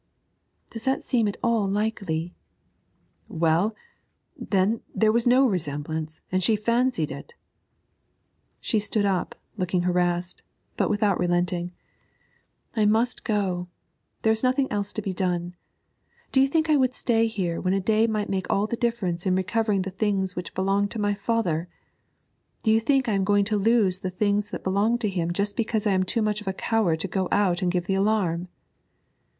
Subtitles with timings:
[0.71, 2.33] 'Does that seem at all likely?'
[3.27, 3.75] 'Well,
[4.35, 7.35] then, there was no resemblance, and she fancied it.'
[8.59, 10.41] She stood up, looking harassed,
[10.75, 11.71] but without relenting.
[12.75, 13.67] 'I must go
[14.23, 15.55] there is nothing else to be done.
[16.31, 19.27] Do you think I would stay here when a day might make all the difference
[19.27, 21.69] in recovering the things which belonged to my father?
[22.63, 25.31] Do you think that I am going to lose the things that belonged to him
[25.31, 27.93] just because I am too much of a coward to go out and give the
[27.93, 28.47] alarm?'